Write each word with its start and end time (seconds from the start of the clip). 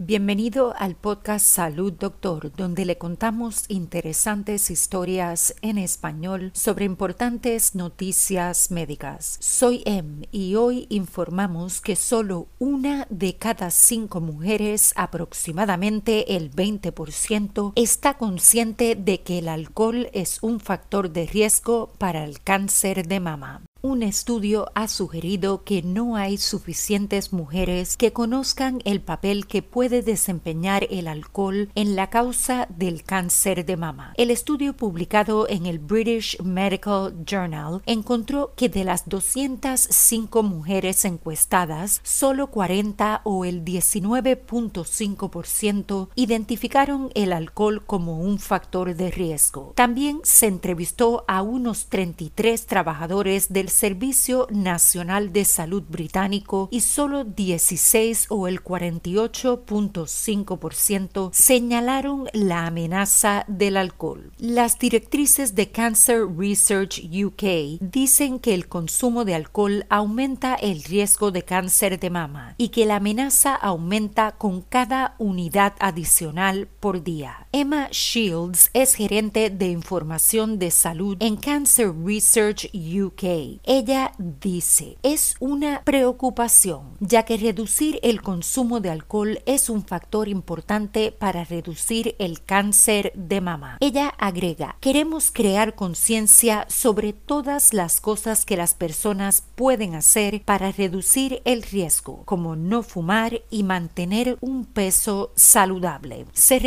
Bienvenido 0.00 0.74
al 0.78 0.94
podcast 0.94 1.44
Salud 1.44 1.92
Doctor, 1.92 2.52
donde 2.54 2.84
le 2.84 2.98
contamos 2.98 3.64
interesantes 3.66 4.70
historias 4.70 5.56
en 5.60 5.76
español 5.76 6.52
sobre 6.54 6.84
importantes 6.84 7.74
noticias 7.74 8.70
médicas. 8.70 9.38
Soy 9.40 9.82
Em 9.86 10.22
y 10.30 10.54
hoy 10.54 10.86
informamos 10.88 11.80
que 11.80 11.96
solo 11.96 12.46
una 12.60 13.08
de 13.10 13.34
cada 13.38 13.72
cinco 13.72 14.20
mujeres, 14.20 14.92
aproximadamente 14.94 16.36
el 16.36 16.52
20%, 16.52 17.72
está 17.74 18.14
consciente 18.14 18.94
de 18.94 19.22
que 19.22 19.38
el 19.40 19.48
alcohol 19.48 20.10
es 20.12 20.38
un 20.42 20.60
factor 20.60 21.10
de 21.10 21.26
riesgo 21.26 21.90
para 21.98 22.22
el 22.22 22.40
cáncer 22.40 23.08
de 23.08 23.18
mama. 23.18 23.67
Un 23.80 24.02
estudio 24.02 24.72
ha 24.74 24.88
sugerido 24.88 25.62
que 25.62 25.82
no 25.82 26.16
hay 26.16 26.36
suficientes 26.36 27.32
mujeres 27.32 27.96
que 27.96 28.12
conozcan 28.12 28.80
el 28.84 29.00
papel 29.00 29.46
que 29.46 29.62
puede 29.62 30.02
desempeñar 30.02 30.88
el 30.90 31.06
alcohol 31.06 31.70
en 31.76 31.94
la 31.94 32.10
causa 32.10 32.66
del 32.76 33.04
cáncer 33.04 33.64
de 33.64 33.76
mama. 33.76 34.14
El 34.16 34.32
estudio 34.32 34.72
publicado 34.72 35.48
en 35.48 35.66
el 35.66 35.78
British 35.78 36.42
Medical 36.42 37.14
Journal 37.24 37.80
encontró 37.86 38.52
que 38.56 38.68
de 38.68 38.82
las 38.82 39.08
205 39.08 40.42
mujeres 40.42 41.04
encuestadas, 41.04 42.00
solo 42.02 42.48
40 42.48 43.20
o 43.22 43.44
el 43.44 43.64
19.5% 43.64 46.08
identificaron 46.16 47.10
el 47.14 47.32
alcohol 47.32 47.84
como 47.86 48.18
un 48.18 48.40
factor 48.40 48.96
de 48.96 49.12
riesgo. 49.12 49.72
También 49.76 50.18
se 50.24 50.48
entrevistó 50.48 51.24
a 51.28 51.42
unos 51.42 51.86
33 51.86 52.66
trabajadores 52.66 53.52
del 53.52 53.67
Servicio 53.68 54.46
Nacional 54.50 55.32
de 55.32 55.44
Salud 55.44 55.84
británico 55.88 56.68
y 56.70 56.80
solo 56.80 57.24
16 57.24 58.26
o 58.30 58.48
el 58.48 58.62
48.5% 58.62 61.30
señalaron 61.32 62.28
la 62.32 62.66
amenaza 62.66 63.44
del 63.48 63.76
alcohol. 63.76 64.32
Las 64.38 64.78
directrices 64.78 65.54
de 65.54 65.70
Cancer 65.70 66.26
Research 66.36 67.02
UK 67.04 67.80
dicen 67.80 68.38
que 68.38 68.54
el 68.54 68.68
consumo 68.68 69.24
de 69.24 69.34
alcohol 69.34 69.86
aumenta 69.88 70.54
el 70.54 70.82
riesgo 70.84 71.30
de 71.30 71.42
cáncer 71.42 71.98
de 71.98 72.10
mama 72.10 72.54
y 72.58 72.68
que 72.68 72.86
la 72.86 72.96
amenaza 72.96 73.54
aumenta 73.54 74.32
con 74.32 74.62
cada 74.62 75.14
unidad 75.18 75.74
adicional 75.80 76.68
por 76.80 77.02
día. 77.02 77.47
Emma 77.50 77.88
Shields 77.90 78.68
es 78.74 78.94
gerente 78.94 79.48
de 79.48 79.68
información 79.68 80.58
de 80.58 80.70
salud 80.70 81.16
en 81.20 81.36
Cancer 81.36 81.92
Research 82.04 82.70
UK 82.74 83.58
ella 83.64 84.12
dice, 84.18 84.98
es 85.02 85.34
una 85.40 85.82
preocupación, 85.84 86.96
ya 87.00 87.24
que 87.24 87.36
reducir 87.36 87.98
el 88.02 88.22
consumo 88.22 88.80
de 88.80 88.90
alcohol 88.90 89.40
es 89.46 89.70
un 89.70 89.84
factor 89.84 90.28
importante 90.28 91.12
para 91.12 91.44
reducir 91.44 92.16
el 92.18 92.42
cáncer 92.42 93.12
de 93.14 93.40
mama. 93.40 93.76
Ella 93.80 94.08
agrega, 94.18 94.76
queremos 94.80 95.30
crear 95.30 95.74
conciencia 95.74 96.66
sobre 96.68 97.12
todas 97.12 97.74
las 97.74 98.00
cosas 98.00 98.44
que 98.44 98.56
las 98.56 98.74
personas 98.74 99.42
pueden 99.54 99.94
hacer 99.94 100.42
para 100.44 100.72
reducir 100.72 101.42
el 101.44 101.62
riesgo, 101.62 102.22
como 102.24 102.56
no 102.56 102.82
fumar 102.82 103.42
y 103.50 103.62
mantener 103.62 104.38
un 104.40 104.64
peso 104.64 105.32
saludable. 105.34 106.26
Se 106.32 106.58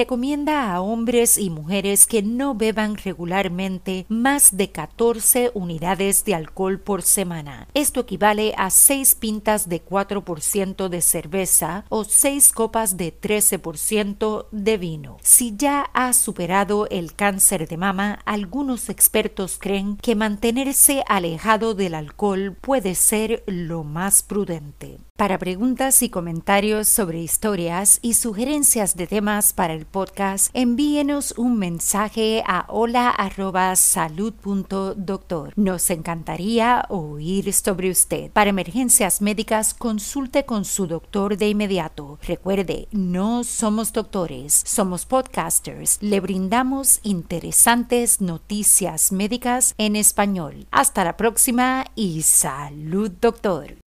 a 0.72 0.82
hombres 0.82 1.38
y 1.38 1.50
mujeres 1.50 2.08
que 2.08 2.24
no 2.24 2.56
beban 2.56 2.96
regularmente 2.98 4.06
más 4.10 4.56
de 4.58 4.72
14 4.72 5.52
unidades 5.54 6.24
de 6.26 6.36
alcohol 6.36 6.80
por 6.80 7.02
semana. 7.02 7.68
Esto 7.74 8.02
equivale 8.02 8.54
a 8.58 8.70
6 8.70 9.16
pintas 9.16 9.70
de 9.70 9.84
4% 9.84 10.88
de 10.88 11.02
cerveza 11.02 11.86
o 11.90 12.04
6 12.04 12.52
copas 12.52 12.98
de 12.98 13.14
13% 13.14 14.48
de 14.52 14.78
vino. 14.78 15.18
Si 15.22 15.56
ya 15.56 15.90
ha 15.94 16.14
superado 16.14 16.88
el 16.90 17.14
cáncer 17.14 17.68
de 17.68 17.78
mama, 17.78 18.20
algunos 18.26 18.90
expertos 18.90 19.58
creen 19.60 19.98
que 19.98 20.16
mantenerse 20.16 21.04
alejado 21.08 21.74
del 21.74 21.96
alcohol 21.96 22.56
puede 22.60 22.96
ser 22.96 23.44
lo 23.48 23.84
más 23.84 24.24
prudente. 24.24 25.00
Para 25.22 25.38
preguntas 25.38 26.02
y 26.02 26.10
comentarios 26.10 26.88
sobre 26.88 27.20
historias 27.20 28.00
y 28.02 28.16
sugerencias 28.16 28.96
de 28.96 29.06
temas 29.06 29.54
para 29.54 29.76
el 29.76 29.86
podcast, 29.86 30.50
envíenos 30.62 31.34
un 31.38 31.58
mensaje 31.58 32.44
a 32.48 32.66
hola@salud.doctor. 32.70 35.54
Nos 35.56 35.90
encantaría 35.90 36.86
oír 36.90 37.52
sobre 37.54 37.90
usted. 37.90 38.30
Para 38.32 38.52
emergencias 38.52 39.22
médicas, 39.22 39.74
consulte 39.74 40.46
con 40.46 40.64
su 40.64 40.88
doctor 40.88 41.38
de 41.38 41.50
inmediato. 41.50 42.20
Recuerde, 42.28 42.88
no 42.92 43.44
somos 43.44 43.92
doctores, 43.92 44.62
somos 44.66 45.06
podcasters. 45.06 45.98
Le 46.02 46.20
brindamos 46.20 47.00
interesantes 47.04 48.22
noticias 48.22 49.12
médicas 49.12 49.74
en 49.78 49.96
español. 49.96 50.68
Hasta 50.72 51.04
la 51.04 51.18
próxima 51.18 51.86
y 51.96 52.22
salud, 52.22 53.12
doctor. 53.20 53.81